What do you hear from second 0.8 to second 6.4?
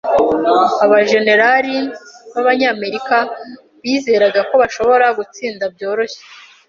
Abajenerali b'Abanyamerika bizeraga ko bashobora gutsinda byoroshye.